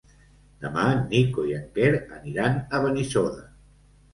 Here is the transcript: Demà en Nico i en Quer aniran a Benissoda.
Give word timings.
Demà 0.63 0.85
en 0.93 1.03
Nico 1.11 1.45
i 1.49 1.53
en 1.57 1.67
Quer 1.75 1.91
aniran 2.17 2.59
a 2.79 2.81
Benissoda. 2.87 3.45